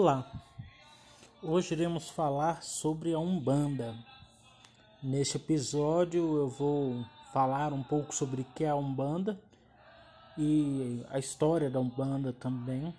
Olá, 0.00 0.24
hoje 1.42 1.74
iremos 1.74 2.08
falar 2.08 2.62
sobre 2.62 3.12
a 3.12 3.18
Umbanda. 3.18 3.94
Neste 5.02 5.36
episódio 5.36 6.38
eu 6.38 6.48
vou 6.48 7.04
falar 7.34 7.74
um 7.74 7.82
pouco 7.82 8.14
sobre 8.14 8.40
o 8.40 8.44
que 8.54 8.64
é 8.64 8.70
a 8.70 8.74
Umbanda 8.74 9.38
e 10.38 11.04
a 11.10 11.18
história 11.18 11.68
da 11.68 11.78
Umbanda 11.78 12.32
também. 12.32 12.94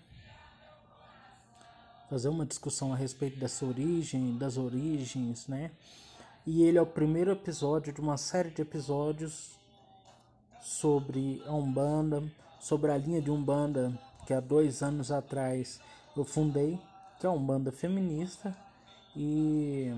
Fazer 2.07 2.29
uma 2.29 2.45
discussão 2.45 2.93
a 2.93 2.95
respeito 2.95 3.39
dessa 3.39 3.65
origem, 3.65 4.37
das 4.37 4.55
origens, 4.55 5.47
né? 5.47 5.71
E 6.45 6.61
ele 6.61 6.77
é 6.77 6.81
o 6.83 6.85
primeiro 6.85 7.31
episódio 7.31 7.91
de 7.91 7.99
uma 7.99 8.17
série 8.17 8.51
de 8.51 8.61
episódios 8.61 9.57
sobre 10.61 11.41
a 11.47 11.51
Umbanda, 11.51 12.23
sobre 12.59 12.91
a 12.91 12.97
linha 12.97 13.23
de 13.23 13.31
Umbanda 13.31 13.91
que 14.27 14.35
há 14.35 14.39
dois 14.39 14.83
anos 14.83 15.11
atrás 15.11 15.79
eu 16.15 16.23
fundei, 16.23 16.79
que 17.21 17.27
é 17.27 17.29
uma 17.29 17.53
banda 17.53 17.71
feminista, 17.71 18.57
e 19.15 19.93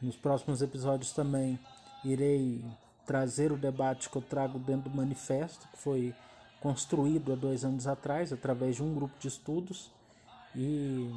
nos 0.00 0.16
próximos 0.16 0.62
episódios 0.62 1.10
também 1.10 1.58
irei 2.04 2.64
trazer 3.04 3.50
o 3.50 3.56
debate 3.56 4.08
que 4.08 4.16
eu 4.16 4.22
trago 4.22 4.60
dentro 4.60 4.88
do 4.88 4.96
manifesto, 4.96 5.66
que 5.72 5.78
foi 5.78 6.14
construído 6.60 7.32
há 7.32 7.34
dois 7.34 7.64
anos 7.64 7.88
atrás, 7.88 8.32
através 8.32 8.76
de 8.76 8.82
um 8.84 8.94
grupo 8.94 9.18
de 9.18 9.26
estudos, 9.26 9.90
e 10.54 11.12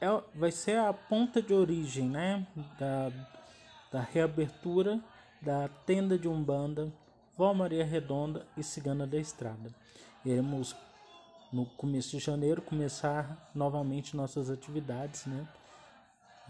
é, 0.00 0.06
vai 0.34 0.50
ser 0.50 0.78
a 0.78 0.94
ponta 0.94 1.42
de 1.42 1.52
origem 1.52 2.08
né, 2.08 2.46
da, 2.78 3.12
da 3.92 4.00
reabertura 4.00 4.98
da 5.42 5.68
tenda 5.84 6.18
de 6.18 6.26
Umbanda, 6.26 6.90
Vó 7.36 7.52
Maria 7.52 7.84
Redonda 7.84 8.46
e 8.56 8.62
Cigana 8.62 9.06
da 9.06 9.18
Estrada. 9.18 9.70
Iremos 10.24 10.74
no 11.54 11.64
começo 11.64 12.10
de 12.10 12.18
janeiro 12.18 12.60
começar 12.60 13.48
novamente 13.54 14.16
nossas 14.16 14.50
atividades, 14.50 15.24
né? 15.24 15.48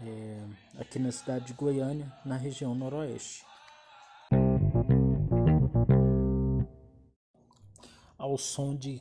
É, 0.01 0.47
aqui 0.79 0.97
na 0.97 1.11
cidade 1.11 1.45
de 1.45 1.53
Goiânia, 1.53 2.11
na 2.25 2.35
região 2.35 2.73
noroeste. 2.73 3.45
Ao 8.17 8.35
som 8.35 8.75
de 8.75 8.99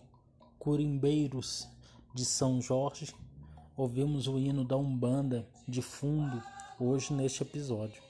curimbeiros 0.58 1.66
de 2.14 2.27
São 2.27 2.61
Jorge, 2.61 3.14
ouvimos 3.74 4.28
o 4.28 4.39
hino 4.39 4.62
da 4.62 4.77
Umbanda 4.77 5.48
de 5.66 5.80
fundo 5.80 6.42
hoje 6.78 7.14
neste 7.14 7.42
episódio. 7.42 8.02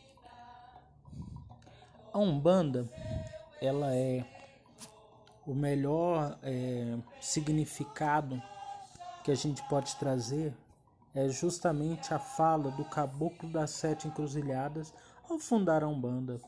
A 2.13 2.19
Umbanda, 2.19 2.91
ela 3.63 3.95
é 3.95 4.25
o 5.47 5.55
melhor 5.55 6.39
é, 6.43 6.97
significado 7.21 8.43
que 9.23 9.31
a 9.31 9.35
gente 9.35 9.63
pode 9.69 9.97
trazer 9.97 10.55
é 11.15 11.29
justamente 11.29 12.13
a 12.13 12.19
fala 12.19 12.71
do 12.73 12.85
caboclo 12.85 13.49
das 13.49 13.71
sete 13.71 14.09
encruzilhadas 14.09 14.93
ao 15.29 15.39
fundar 15.39 15.83
a 15.83 15.89
Umbanda. 15.89 16.41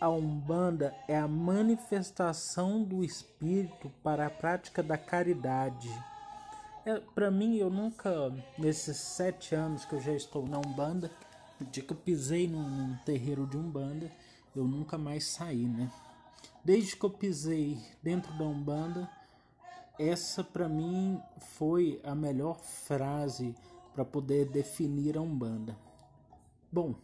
A 0.00 0.08
Umbanda 0.08 0.94
é 1.08 1.16
a 1.16 1.28
manifestação 1.28 2.82
do 2.82 3.02
espírito 3.02 3.90
para 4.02 4.26
a 4.26 4.30
prática 4.30 4.82
da 4.82 4.98
caridade. 4.98 5.90
É, 6.84 7.00
para 7.00 7.30
mim, 7.30 7.56
eu 7.56 7.70
nunca, 7.70 8.32
nesses 8.58 8.96
sete 8.96 9.54
anos 9.54 9.84
que 9.84 9.94
eu 9.94 10.00
já 10.00 10.12
estou 10.12 10.46
na 10.46 10.58
Umbanda, 10.58 11.10
dia 11.70 11.82
que 11.82 11.92
eu 11.92 11.96
pisei 11.96 12.46
num, 12.46 12.62
num 12.62 12.96
terreiro 13.04 13.46
de 13.46 13.56
Umbanda, 13.56 14.10
eu 14.54 14.64
nunca 14.64 14.96
mais 14.98 15.24
saí, 15.26 15.66
né? 15.66 15.90
Desde 16.66 16.96
que 16.96 17.04
eu 17.04 17.10
pisei 17.10 17.78
dentro 18.02 18.36
da 18.36 18.44
Umbanda, 18.44 19.08
essa 19.96 20.42
para 20.42 20.68
mim 20.68 21.22
foi 21.38 22.00
a 22.02 22.12
melhor 22.12 22.58
frase 22.58 23.54
para 23.94 24.04
poder 24.04 24.46
definir 24.46 25.16
a 25.16 25.20
Umbanda. 25.20 25.78
Bom, 26.72 26.96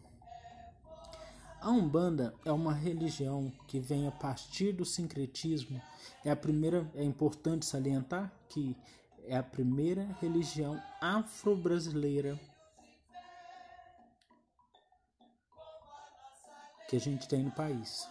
a 1.61 1.69
Umbanda 1.69 2.35
é 2.43 2.51
uma 2.51 2.73
religião 2.73 3.53
que 3.65 3.79
vem 3.79 4.05
a 4.05 4.11
partir 4.11 4.73
do 4.73 4.83
sincretismo. 4.83 5.81
É 6.25 6.31
a 6.31 6.35
primeira, 6.35 6.85
é 6.93 7.01
importante 7.01 7.65
salientar 7.65 8.33
que 8.49 8.75
é 9.25 9.37
a 9.37 9.43
primeira 9.43 10.03
religião 10.19 10.77
afro-brasileira 10.99 12.37
que 16.89 16.97
a 16.97 16.99
gente 16.99 17.29
tem 17.29 17.43
no 17.43 17.51
país. 17.51 18.05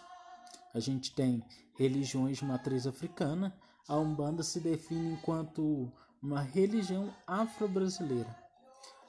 A 0.75 0.81
gente 0.81 1.15
tem 1.15 1.43
religiões 1.77 2.39
de 2.39 2.45
matriz 2.45 2.87
africana. 2.87 3.55
A 3.89 3.97
Umbanda 3.97 4.43
se 4.43 4.61
define 4.61 5.13
enquanto 5.13 5.93
uma 6.23 6.41
religião 6.41 7.13
afro-brasileira. 7.27 8.35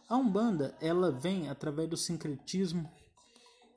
A 0.09 0.18
Umbanda 0.18 0.75
ela 0.81 1.12
vem 1.12 1.50
através 1.50 1.90
do 1.90 1.97
sincretismo 1.97 2.90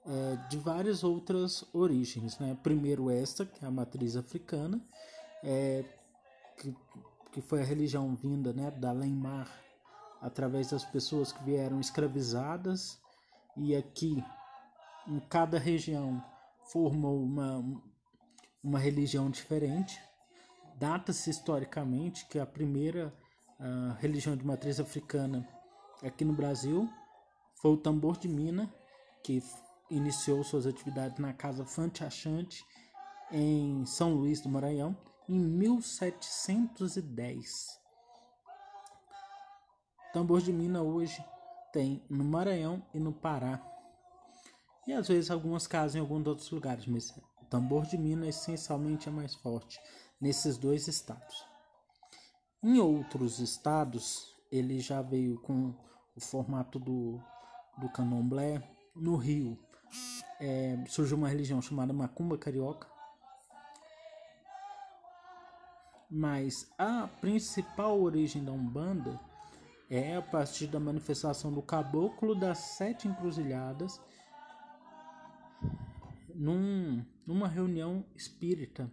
é, 0.06 0.36
de 0.48 0.58
várias 0.58 1.04
outras 1.04 1.64
origens. 1.72 2.38
Né? 2.38 2.56
Primeiro 2.62 3.10
esta, 3.10 3.44
que 3.44 3.64
é 3.64 3.68
a 3.68 3.70
matriz 3.70 4.16
africana, 4.16 4.80
é, 5.42 5.84
que, 6.58 6.74
que 7.32 7.40
foi 7.40 7.60
a 7.60 7.64
religião 7.64 8.14
vinda 8.14 8.52
né, 8.52 8.70
da 8.70 8.90
Além-Mar, 8.90 9.48
através 10.20 10.70
das 10.70 10.84
pessoas 10.84 11.32
que 11.32 11.44
vieram 11.44 11.78
escravizadas, 11.78 12.98
e 13.56 13.74
aqui 13.74 14.22
em 15.06 15.20
cada 15.20 15.58
região 15.58 16.22
formou 16.72 17.22
uma, 17.22 17.62
uma 18.62 18.78
religião 18.78 19.30
diferente. 19.30 20.00
Data-se 20.78 21.30
historicamente 21.30 22.26
que 22.26 22.38
a 22.38 22.46
primeira 22.46 23.12
uh, 23.58 23.94
religião 23.98 24.36
de 24.36 24.44
matriz 24.44 24.78
africana 24.78 25.48
aqui 26.02 26.22
no 26.24 26.34
Brasil 26.34 26.88
foi 27.54 27.72
o 27.72 27.76
tambor 27.76 28.16
de 28.18 28.28
mina, 28.28 28.72
que 29.22 29.42
iniciou 29.90 30.42
suas 30.44 30.66
atividades 30.66 31.18
na 31.18 31.32
casa 31.32 31.64
Fante 31.64 32.04
Achante, 32.04 32.64
em 33.32 33.84
São 33.86 34.14
Luís 34.14 34.40
do 34.40 34.48
Maranhão, 34.48 34.96
em 35.28 35.38
1710. 35.38 37.80
Tambor 40.12 40.40
de 40.40 40.52
mina 40.52 40.82
hoje 40.82 41.24
tem 41.72 42.04
no 42.08 42.24
Maranhão 42.24 42.80
e 42.94 43.00
no 43.00 43.12
Pará 43.12 43.60
e 44.86 44.92
às 44.92 45.08
vezes 45.08 45.30
algumas 45.30 45.66
casas 45.66 45.96
em 45.96 46.00
alguns 46.00 46.26
outros 46.26 46.50
lugares, 46.50 46.86
mas 46.86 47.10
o 47.40 47.44
tambor 47.46 47.86
de 47.86 47.98
Minas 47.98 48.36
essencialmente 48.36 49.08
é 49.08 49.12
mais 49.12 49.34
forte 49.34 49.80
nesses 50.20 50.56
dois 50.56 50.86
estados. 50.88 51.44
Em 52.62 52.78
outros 52.78 53.38
estados, 53.38 54.34
ele 54.50 54.80
já 54.80 55.02
veio 55.02 55.40
com 55.40 55.74
o 56.16 56.20
formato 56.20 56.78
do, 56.78 57.20
do 57.78 57.88
candomblé. 57.90 58.62
No 58.94 59.16
Rio, 59.16 59.58
é, 60.40 60.82
surgiu 60.88 61.16
uma 61.16 61.28
religião 61.28 61.60
chamada 61.60 61.92
Macumba 61.92 62.38
Carioca. 62.38 62.88
Mas 66.10 66.72
a 66.78 67.08
principal 67.20 68.00
origem 68.00 68.44
da 68.44 68.52
Umbanda 68.52 69.20
é 69.90 70.16
a 70.16 70.22
partir 70.22 70.66
da 70.66 70.80
manifestação 70.80 71.52
do 71.52 71.60
caboclo 71.60 72.34
das 72.34 72.58
sete 72.58 73.06
encruzilhadas 73.06 74.00
num, 76.38 77.04
numa 77.26 77.48
reunião 77.48 78.04
espírita 78.14 78.92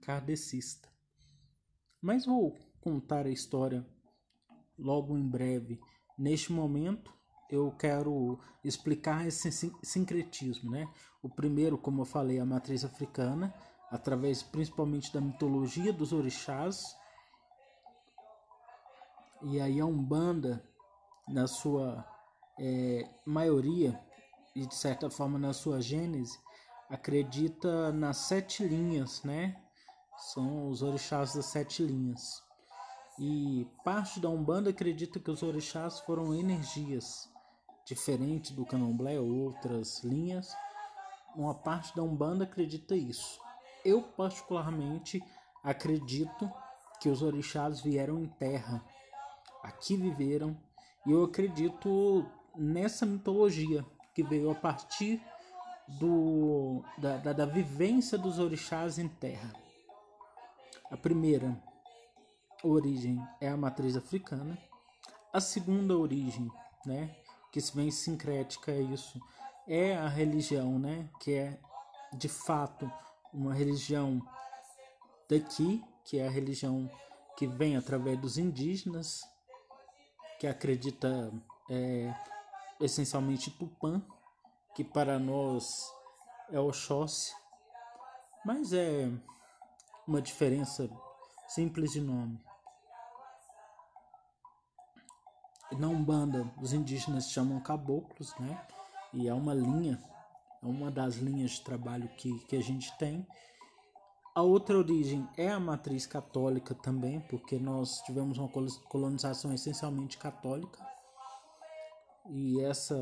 kardecista. 0.00 0.88
Mas 2.00 2.26
vou 2.26 2.56
contar 2.80 3.26
a 3.26 3.30
história 3.30 3.86
logo 4.78 5.16
em 5.16 5.28
breve. 5.28 5.80
Neste 6.18 6.52
momento, 6.52 7.12
eu 7.50 7.70
quero 7.72 8.38
explicar 8.62 9.26
esse 9.26 9.50
sincretismo, 9.82 10.70
né? 10.70 10.86
O 11.22 11.28
primeiro, 11.28 11.78
como 11.78 12.02
eu 12.02 12.04
falei, 12.04 12.38
a 12.38 12.44
matriz 12.44 12.84
africana, 12.84 13.54
através 13.90 14.42
principalmente 14.42 15.12
da 15.12 15.20
mitologia 15.20 15.92
dos 15.92 16.12
orixás. 16.12 16.76
E 19.42 19.60
aí 19.60 19.80
a 19.80 19.86
Umbanda, 19.86 20.62
na 21.28 21.46
sua 21.46 22.04
é, 22.58 23.08
maioria, 23.26 23.98
e 24.54 24.66
de 24.66 24.74
certa 24.74 25.10
forma 25.10 25.38
na 25.38 25.52
sua 25.52 25.80
gênese, 25.80 26.38
acredita 26.88 27.92
nas 27.92 28.18
sete 28.18 28.64
linhas, 28.64 29.22
né? 29.22 29.56
São 30.16 30.68
os 30.68 30.82
orixás 30.82 31.34
das 31.34 31.46
sete 31.46 31.82
linhas. 31.82 32.42
E 33.18 33.66
parte 33.84 34.20
da 34.20 34.28
Umbanda 34.28 34.70
acredita 34.70 35.20
que 35.20 35.30
os 35.30 35.42
orixás 35.42 36.00
foram 36.00 36.34
energias 36.34 37.30
diferentes 37.86 38.50
do 38.52 38.64
candomblé 38.64 39.18
ou 39.20 39.28
outras 39.28 40.02
linhas. 40.02 40.54
Uma 41.36 41.54
parte 41.54 41.94
da 41.94 42.02
Umbanda 42.02 42.44
acredita 42.44 42.94
isso. 42.96 43.40
Eu 43.84 44.02
particularmente 44.02 45.22
acredito 45.62 46.50
que 47.00 47.08
os 47.08 47.22
orixás 47.22 47.80
vieram 47.80 48.18
em 48.18 48.26
terra, 48.26 48.84
aqui 49.62 49.96
viveram, 49.96 50.56
e 51.06 51.12
eu 51.12 51.24
acredito 51.24 52.24
nessa 52.56 53.04
mitologia 53.04 53.84
que 54.14 54.22
veio 54.22 54.50
a 54.50 54.54
partir 54.54 55.20
do, 55.88 56.82
da, 56.98 57.16
da, 57.18 57.32
da 57.32 57.46
vivência 57.46 58.16
dos 58.16 58.38
orixás 58.38 58.98
em 58.98 59.08
terra. 59.08 59.52
A 60.90 60.96
primeira, 60.96 61.60
origem 62.64 63.20
é 63.40 63.48
a 63.48 63.56
matriz 63.56 63.96
africana. 63.96 64.58
A 65.32 65.40
segunda 65.40 65.96
origem, 65.96 66.50
né, 66.86 67.14
que 67.52 67.60
vem 67.74 67.90
sincrética 67.90 68.72
é 68.72 68.80
isso, 68.80 69.20
é 69.66 69.96
a 69.96 70.08
religião, 70.08 70.78
né, 70.78 71.08
que 71.20 71.32
é 71.34 71.58
de 72.12 72.28
fato 72.28 72.90
uma 73.32 73.54
religião 73.54 74.22
daqui, 75.28 75.82
que 76.04 76.18
é 76.18 76.26
a 76.26 76.30
religião 76.30 76.90
que 77.36 77.46
vem 77.46 77.76
através 77.76 78.18
dos 78.20 78.38
indígenas, 78.38 79.22
que 80.38 80.46
acredita 80.46 81.32
é, 81.70 82.14
essencialmente 82.80 83.50
Tupã, 83.50 84.04
que 84.74 84.82
para 84.82 85.18
nós 85.18 85.92
é 86.50 86.58
Oxóssi, 86.58 87.32
mas 88.44 88.72
é 88.72 89.10
uma 90.06 90.20
diferença 90.20 90.90
simples 91.48 91.92
de 91.92 92.00
nome. 92.00 92.38
Na 95.78 95.88
Umbanda, 95.88 96.52
os 96.60 96.72
indígenas 96.72 97.30
chamam 97.30 97.60
caboclos, 97.60 98.34
né? 98.38 98.66
E 99.12 99.28
é 99.28 99.34
uma 99.34 99.54
linha, 99.54 100.02
é 100.62 100.66
uma 100.66 100.90
das 100.90 101.16
linhas 101.16 101.52
de 101.52 101.62
trabalho 101.62 102.08
que, 102.16 102.38
que 102.46 102.56
a 102.56 102.62
gente 102.62 102.96
tem. 102.98 103.26
A 104.34 104.42
outra 104.42 104.76
origem 104.76 105.28
é 105.36 105.48
a 105.48 105.60
matriz 105.60 106.06
católica 106.06 106.74
também, 106.74 107.20
porque 107.20 107.58
nós 107.58 108.00
tivemos 108.02 108.36
uma 108.38 108.48
colonização 108.88 109.52
essencialmente 109.54 110.18
católica. 110.18 110.84
E 112.28 112.60
essa 112.60 112.94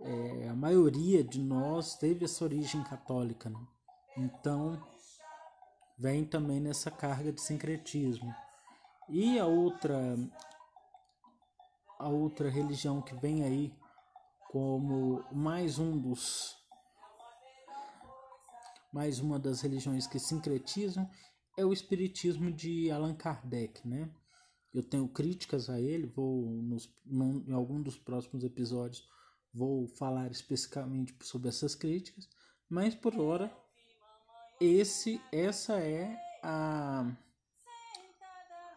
é, 0.00 0.48
a 0.48 0.54
maioria 0.54 1.24
de 1.24 1.40
nós 1.40 1.96
teve 1.96 2.24
essa 2.24 2.44
origem 2.44 2.82
católica, 2.84 3.48
né? 3.48 3.66
então 4.16 4.82
vem 5.98 6.24
também 6.24 6.60
nessa 6.60 6.90
carga 6.90 7.32
de 7.32 7.40
sincretismo. 7.40 8.34
E 9.08 9.38
a 9.38 9.46
outra 9.46 10.16
a 11.98 12.08
outra 12.08 12.50
religião 12.50 13.00
que 13.00 13.14
vem 13.14 13.42
aí 13.42 13.74
como 14.50 15.24
mais 15.32 15.78
um 15.78 15.98
dos 15.98 16.56
mais 18.92 19.18
uma 19.20 19.38
das 19.38 19.60
religiões 19.60 20.06
que 20.06 20.18
sincretizam 20.18 21.08
é 21.56 21.64
o 21.64 21.72
espiritismo 21.72 22.52
de 22.52 22.90
Allan 22.90 23.14
Kardec, 23.14 23.86
né? 23.86 24.10
Eu 24.74 24.82
tenho 24.82 25.08
críticas 25.08 25.70
a 25.70 25.80
ele, 25.80 26.06
vou 26.06 26.44
nos, 26.62 26.92
em 27.06 27.52
algum 27.52 27.80
dos 27.80 27.96
próximos 27.96 28.44
episódios 28.44 29.08
vou 29.56 29.88
falar 29.88 30.30
especificamente 30.30 31.14
sobre 31.22 31.48
essas 31.48 31.74
críticas, 31.74 32.28
mas 32.68 32.94
por 32.94 33.18
hora 33.18 33.50
esse 34.60 35.20
essa 35.32 35.80
é 35.80 36.14
a 36.42 37.10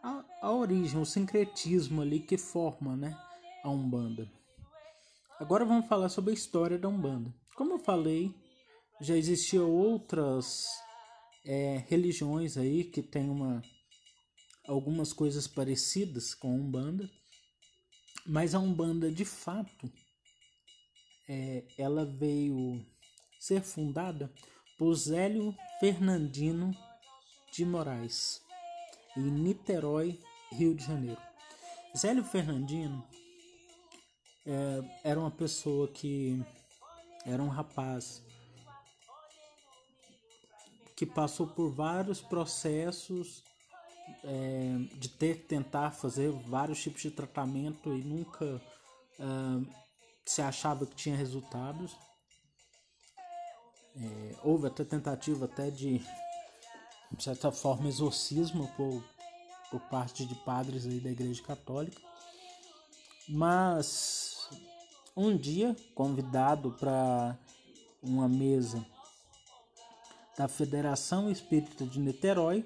a, 0.02 0.24
a 0.40 0.52
origem, 0.52 0.98
o 0.98 1.04
sincretismo 1.04 2.00
ali 2.00 2.20
que 2.20 2.38
forma, 2.38 2.96
né, 2.96 3.14
a 3.62 3.68
Umbanda. 3.68 4.26
Agora 5.38 5.64
vamos 5.64 5.86
falar 5.86 6.08
sobre 6.08 6.30
a 6.30 6.34
história 6.34 6.78
da 6.78 6.88
Umbanda. 6.88 7.34
Como 7.54 7.74
eu 7.74 7.78
falei, 7.78 8.34
já 8.98 9.14
existiam 9.14 9.70
outras 9.70 10.66
é, 11.44 11.84
religiões 11.86 12.56
aí 12.56 12.84
que 12.84 13.02
tem 13.02 13.28
uma 13.28 13.62
algumas 14.66 15.12
coisas 15.12 15.46
parecidas 15.46 16.32
com 16.32 16.48
a 16.48 16.54
Umbanda, 16.54 17.10
mas 18.26 18.54
a 18.54 18.58
Umbanda 18.58 19.10
de 19.10 19.24
fato 19.24 19.90
é, 21.32 21.62
ela 21.78 22.04
veio 22.04 22.84
ser 23.38 23.62
fundada 23.62 24.32
por 24.76 24.92
Zélio 24.96 25.54
Fernandino 25.78 26.76
de 27.52 27.64
Moraes, 27.64 28.42
em 29.16 29.30
Niterói, 29.30 30.18
Rio 30.50 30.74
de 30.74 30.84
Janeiro. 30.84 31.20
Zélio 31.96 32.24
Fernandino 32.24 33.06
é, 34.44 34.80
era 35.04 35.20
uma 35.20 35.30
pessoa 35.30 35.86
que 35.86 36.44
era 37.24 37.40
um 37.40 37.48
rapaz 37.48 38.24
que 40.96 41.06
passou 41.06 41.46
por 41.46 41.70
vários 41.70 42.20
processos 42.20 43.44
é, 44.24 44.78
de 44.98 45.08
ter 45.08 45.38
que 45.38 45.44
tentar 45.44 45.92
fazer 45.92 46.32
vários 46.32 46.82
tipos 46.82 47.02
de 47.02 47.10
tratamento 47.12 47.94
e 47.94 48.02
nunca 48.02 48.60
é, 49.18 49.80
se 50.30 50.40
achava 50.40 50.86
que 50.86 50.94
tinha 50.94 51.16
resultados. 51.16 51.96
É, 53.96 54.36
houve 54.44 54.68
até 54.68 54.84
tentativa 54.84 55.46
até 55.46 55.70
de, 55.72 55.98
de 57.10 57.24
certa 57.24 57.50
forma, 57.50 57.88
exorcismo 57.88 58.68
por, 58.76 59.02
por 59.72 59.80
parte 59.88 60.24
de 60.24 60.36
padres 60.44 60.86
aí 60.86 61.00
da 61.00 61.10
Igreja 61.10 61.42
Católica. 61.42 62.00
Mas 63.28 64.48
um 65.16 65.36
dia, 65.36 65.74
convidado 65.96 66.76
para 66.78 67.36
uma 68.00 68.28
mesa 68.28 68.86
da 70.38 70.46
Federação 70.46 71.28
Espírita 71.28 71.84
de 71.84 71.98
Niterói, 71.98 72.64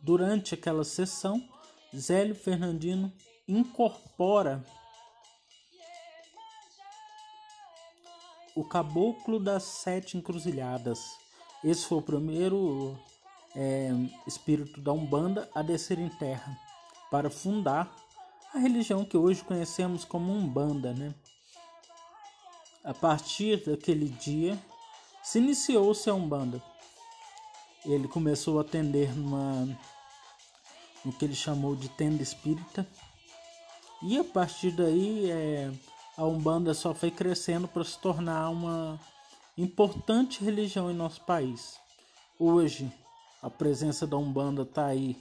durante 0.00 0.54
aquela 0.54 0.84
sessão, 0.84 1.44
Zélio 1.92 2.36
Fernandino 2.36 3.12
incorpora 3.48 4.64
o 8.58 8.64
Caboclo 8.64 9.38
das 9.38 9.62
Sete 9.62 10.18
Encruzilhadas. 10.18 11.16
Esse 11.62 11.86
foi 11.86 11.98
o 11.98 12.02
primeiro 12.02 12.98
é, 13.54 13.90
espírito 14.26 14.80
da 14.80 14.92
Umbanda 14.92 15.48
a 15.54 15.62
descer 15.62 15.96
em 15.96 16.08
terra 16.08 16.58
para 17.08 17.30
fundar 17.30 17.88
a 18.52 18.58
religião 18.58 19.04
que 19.04 19.16
hoje 19.16 19.44
conhecemos 19.44 20.04
como 20.04 20.32
Umbanda. 20.32 20.92
Né? 20.92 21.14
A 22.82 22.92
partir 22.92 23.64
daquele 23.64 24.08
dia 24.08 24.58
se 25.22 25.38
iniciou-se 25.38 26.10
a 26.10 26.14
Umbanda. 26.14 26.60
Ele 27.84 28.08
começou 28.08 28.58
a 28.58 28.62
atender 28.62 29.16
numa, 29.16 29.68
no 31.04 31.12
que 31.12 31.24
ele 31.24 31.36
chamou 31.36 31.76
de 31.76 31.88
tenda 31.90 32.24
espírita. 32.24 32.84
E 34.02 34.18
a 34.18 34.24
partir 34.24 34.72
daí 34.72 35.30
é, 35.30 35.70
a 36.18 36.26
Umbanda 36.26 36.74
só 36.74 36.92
foi 36.92 37.12
crescendo 37.12 37.68
para 37.68 37.84
se 37.84 37.96
tornar 37.96 38.50
uma 38.50 38.98
importante 39.56 40.44
religião 40.44 40.90
em 40.90 40.94
nosso 40.94 41.20
país. 41.20 41.78
Hoje, 42.36 42.92
a 43.40 43.48
presença 43.48 44.04
da 44.04 44.16
Umbanda 44.16 44.62
está 44.62 44.86
aí 44.86 45.16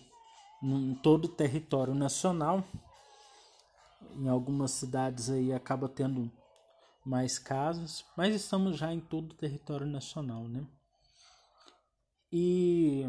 em 0.62 0.96
todo 0.96 1.26
o 1.26 1.30
território 1.30 1.94
nacional. 1.94 2.64
Em 4.16 4.28
algumas 4.28 4.72
cidades 4.72 5.30
aí 5.30 5.54
acaba 5.54 5.88
tendo 5.88 6.32
mais 7.06 7.38
casos, 7.38 8.04
mas 8.18 8.34
estamos 8.34 8.76
já 8.76 8.92
em 8.92 9.00
todo 9.00 9.34
o 9.34 9.36
território 9.36 9.86
nacional, 9.86 10.46
né? 10.48 10.66
E 12.34 13.06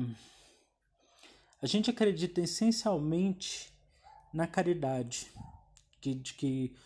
a 1.62 1.66
gente 1.66 1.88
acredita 1.88 2.42
essencialmente 2.42 3.72
na 4.30 4.46
caridade, 4.46 5.32
que, 6.02 6.14
de 6.14 6.34
que 6.34 6.76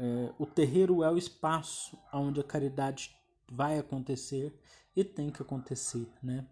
é, 0.00 0.32
o 0.38 0.46
terreiro 0.46 1.02
é 1.02 1.10
o 1.10 1.18
espaço 1.18 1.98
onde 2.12 2.38
a 2.40 2.44
caridade 2.44 3.10
vai 3.50 3.78
acontecer 3.78 4.54
e 4.94 5.02
tem 5.02 5.28
que 5.28 5.42
acontecer, 5.42 6.08
né? 6.22 6.46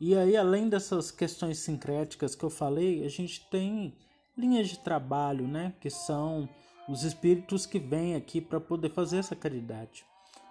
E 0.00 0.16
aí, 0.16 0.36
além 0.36 0.68
dessas 0.68 1.10
questões 1.10 1.58
sincréticas 1.58 2.34
que 2.34 2.42
eu 2.42 2.50
falei, 2.50 3.04
a 3.04 3.08
gente 3.08 3.46
tem 3.50 3.94
linhas 4.36 4.68
de 4.68 4.78
trabalho, 4.78 5.46
né? 5.46 5.74
Que 5.78 5.90
são 5.90 6.48
os 6.88 7.04
espíritos 7.04 7.66
que 7.66 7.78
vêm 7.78 8.16
aqui 8.16 8.40
para 8.40 8.58
poder 8.58 8.90
fazer 8.90 9.18
essa 9.18 9.36
caridade. 9.36 10.04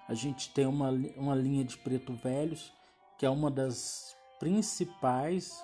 A 0.08 0.14
gente 0.14 0.54
tem 0.54 0.68
uma, 0.68 0.92
uma 1.18 1.36
linha 1.36 1.66
de 1.66 1.78
preto 1.80 2.14
velhos, 2.14 2.72
que 3.18 3.26
é 3.26 3.30
uma 3.30 3.50
das 3.50 4.16
principais. 4.40 5.64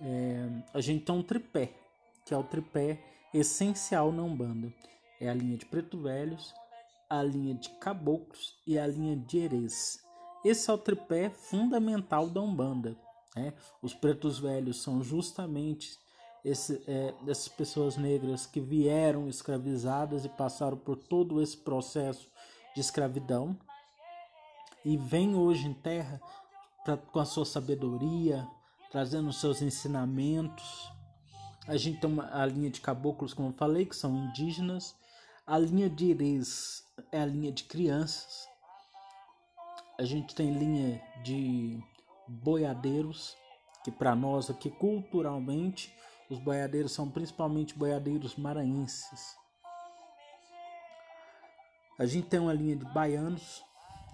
É, 0.00 0.48
a 0.74 0.80
gente 0.80 1.04
tem 1.04 1.14
um 1.14 1.22
tripé, 1.22 1.72
que 2.24 2.34
é 2.34 2.36
o 2.36 2.42
tripé 2.42 3.00
essencial 3.32 4.12
na 4.12 4.22
Umbanda 4.22 4.72
é 5.20 5.28
a 5.28 5.34
linha 5.34 5.56
de 5.56 5.66
Preto 5.66 6.00
Velhos, 6.00 6.54
a 7.08 7.22
linha 7.22 7.54
de 7.54 7.68
Caboclos 7.78 8.54
e 8.66 8.78
a 8.78 8.86
linha 8.86 9.16
de 9.16 9.38
Erês. 9.38 10.04
Esse 10.44 10.70
é 10.70 10.72
o 10.72 10.78
tripé 10.78 11.30
fundamental 11.30 12.28
da 12.28 12.40
Umbanda. 12.40 12.96
Né? 13.34 13.52
Os 13.82 13.94
Pretos 13.94 14.38
Velhos 14.38 14.82
são 14.82 15.02
justamente 15.02 15.98
esse, 16.44 16.82
é, 16.86 17.12
essas 17.26 17.48
pessoas 17.48 17.96
negras 17.96 18.46
que 18.46 18.60
vieram 18.60 19.28
escravizadas 19.28 20.24
e 20.24 20.28
passaram 20.28 20.76
por 20.76 20.96
todo 20.96 21.42
esse 21.42 21.56
processo 21.56 22.28
de 22.74 22.80
escravidão 22.80 23.58
e 24.84 24.96
vêm 24.96 25.34
hoje 25.34 25.66
em 25.66 25.74
terra 25.74 26.20
pra, 26.84 26.96
com 26.96 27.18
a 27.18 27.24
sua 27.24 27.44
sabedoria, 27.44 28.46
trazendo 28.92 29.28
os 29.28 29.40
seus 29.40 29.60
ensinamentos. 29.60 30.92
A 31.66 31.76
gente 31.76 31.98
tem 32.00 32.08
uma, 32.08 32.30
a 32.32 32.46
linha 32.46 32.70
de 32.70 32.80
caboclos, 32.80 33.34
como 33.34 33.48
eu 33.48 33.52
falei, 33.52 33.84
que 33.84 33.96
são 33.96 34.16
indígenas, 34.16 34.94
a 35.46 35.58
linha 35.58 35.88
de 35.88 36.06
Iris 36.06 36.84
é 37.12 37.20
a 37.20 37.26
linha 37.26 37.52
de 37.52 37.64
crianças. 37.64 38.48
A 39.98 40.02
gente 40.02 40.34
tem 40.34 40.50
linha 40.52 41.00
de 41.22 41.80
boiadeiros, 42.26 43.36
que 43.84 43.92
para 43.92 44.16
nós 44.16 44.50
aqui 44.50 44.68
culturalmente 44.70 45.94
os 46.28 46.40
boiadeiros 46.40 46.92
são 46.92 47.08
principalmente 47.08 47.78
boiadeiros 47.78 48.34
maranhenses. 48.34 49.36
A 51.98 52.04
gente 52.04 52.26
tem 52.26 52.40
uma 52.40 52.52
linha 52.52 52.76
de 52.76 52.84
baianos, 52.86 53.64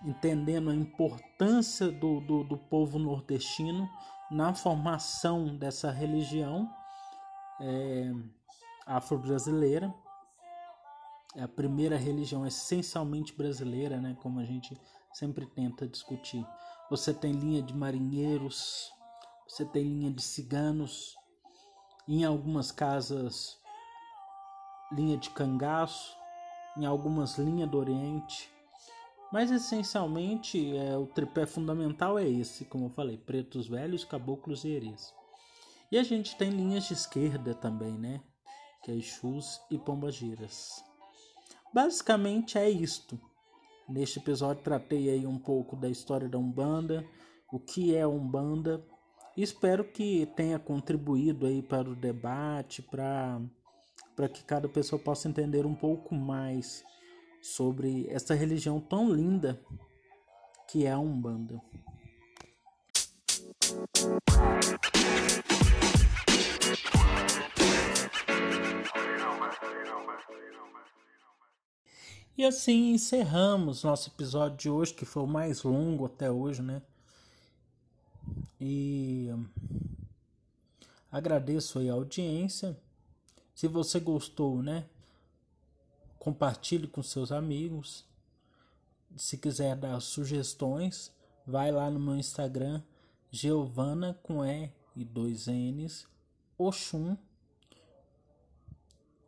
entendendo 0.05 0.71
a 0.71 0.75
importância 0.75 1.91
do, 1.91 2.21
do, 2.21 2.45
do 2.45 2.59
povo 2.59 2.99
nordestino 2.99 3.89
na 4.31 4.55
formação 4.55 5.57
dessa 5.57 5.91
religião 5.91 6.71
é, 7.61 8.13
afro-brasileira. 8.87 9.93
É 11.35 11.43
a 11.43 11.49
primeira 11.49 11.97
religião 11.97 12.47
essencialmente 12.47 13.33
brasileira, 13.35 14.01
né, 14.01 14.17
como 14.21 14.39
a 14.39 14.45
gente 14.45 14.79
sempre 15.13 15.47
tenta 15.47 15.87
discutir. 15.87 16.47
Você 16.91 17.15
tem 17.15 17.33
linha 17.33 17.63
de 17.63 17.75
marinheiros, 17.75 18.93
você 19.49 19.65
tem 19.65 19.83
linha 19.83 20.11
de 20.11 20.23
ciganos, 20.23 21.17
em 22.07 22.25
algumas 22.25 22.71
casas 22.71 23.59
linha 24.93 25.17
de 25.17 25.31
cangaço, 25.31 26.15
em 26.77 26.85
algumas 26.85 27.39
linha 27.39 27.67
do 27.67 27.79
Oriente. 27.79 28.51
Mas 29.33 29.51
essencialmente 29.51 30.77
é, 30.77 30.97
o 30.97 31.07
tripé 31.07 31.47
fundamental 31.47 32.19
é 32.19 32.29
esse, 32.29 32.67
como 32.67 32.87
eu 32.87 32.91
falei, 32.91 33.17
pretos 33.17 33.67
velhos, 33.67 34.05
caboclos 34.05 34.65
e 34.65 34.69
herês. 34.69 35.15
E 35.91 35.99
a 35.99 36.03
gente 36.03 36.37
tem 36.37 36.51
linhas 36.51 36.85
de 36.85 36.93
esquerda 36.93 37.55
também, 37.55 37.93
né? 37.93 38.21
Que 38.83 38.91
é 38.91 38.95
Exus 38.95 39.61
e 39.71 39.79
Pombagiras. 39.79 40.92
Basicamente 41.73 42.59
é 42.59 42.69
isto. 42.69 43.19
Neste 43.89 44.19
episódio 44.19 44.63
tratei 44.63 45.09
aí 45.09 45.27
um 45.27 45.39
pouco 45.39 45.75
da 45.75 45.89
história 45.89 46.29
da 46.29 46.39
Umbanda, 46.39 47.05
o 47.51 47.59
que 47.59 47.95
é 47.97 48.07
Umbanda. 48.07 48.85
Espero 49.37 49.85
que 49.85 50.27
tenha 50.37 50.59
contribuído 50.59 51.47
aí 51.47 51.63
para 51.63 51.89
o 51.89 51.97
debate, 51.97 52.83
para 52.83 53.41
para 54.15 54.29
que 54.29 54.45
cada 54.45 54.69
pessoa 54.69 55.01
possa 55.01 55.27
entender 55.27 55.65
um 55.65 55.75
pouco 55.75 56.15
mais 56.15 56.85
sobre 57.41 58.07
essa 58.11 58.35
religião 58.35 58.79
tão 58.79 59.11
linda 59.11 59.59
que 60.69 60.85
é 60.87 60.93
a 60.93 60.99
Umbanda. 60.99 61.61
E 72.37 72.47
assim 72.47 72.93
encerramos 72.93 73.85
nosso 73.85 74.09
episódio 74.09 74.57
de 74.57 74.71
hoje, 74.71 74.95
que 74.95 75.05
foi 75.05 75.23
o 75.23 75.27
mais 75.27 75.63
longo 75.63 76.07
até 76.07 76.31
hoje, 76.31 76.63
né? 76.63 76.81
E 78.59 79.29
agradeço 81.11 81.79
aí 81.79 81.91
a 81.91 81.93
audiência. 81.93 82.75
Se 83.55 83.69
você 83.69 84.01
gostou, 84.01 84.63
né? 84.63 84.87
Compartilhe 86.19 86.87
com 86.87 87.03
seus 87.03 87.31
amigos. 87.31 88.03
Se 89.15 89.37
quiser 89.37 89.77
dar 89.77 90.01
sugestões, 90.01 91.13
vai 91.47 91.71
lá 91.71 91.91
no 91.91 92.01
meu 92.01 92.17
Instagram, 92.17 92.83
Giovana 93.31 94.19
com 94.23 94.43
E 94.43 94.73
e 94.97 95.05
dois 95.05 95.49
N's, 95.49 96.07
Oxum, 96.57 97.15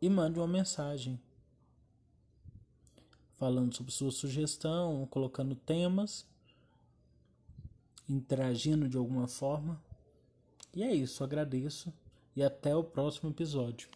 e 0.01 0.09
mande 0.09 0.39
uma 0.39 0.47
mensagem 0.47 1.19
falando 3.37 3.75
sobre 3.75 3.91
sua 3.91 4.11
sugestão, 4.11 5.05
colocando 5.07 5.55
temas, 5.55 6.25
interagindo 8.07 8.87
de 8.87 8.97
alguma 8.97 9.27
forma. 9.27 9.81
E 10.73 10.83
é 10.83 10.93
isso, 10.93 11.23
agradeço 11.23 11.93
e 12.35 12.43
até 12.43 12.75
o 12.75 12.83
próximo 12.83 13.29
episódio. 13.29 13.89